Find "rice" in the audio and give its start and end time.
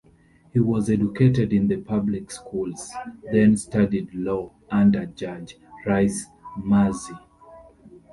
5.85-6.25